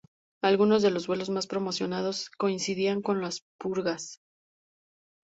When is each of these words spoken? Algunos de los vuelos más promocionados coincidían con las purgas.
Algunos 0.41 0.81
de 0.81 0.89
los 0.89 1.05
vuelos 1.05 1.29
más 1.29 1.45
promocionados 1.45 2.31
coincidían 2.31 3.03
con 3.03 3.21
las 3.21 3.43
purgas. 3.59 4.19